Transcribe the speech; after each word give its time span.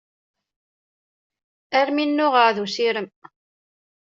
Armi 1.79 2.05
nnuɣeɣ 2.05 2.47
d 2.55 2.57
usirem. 2.63 3.07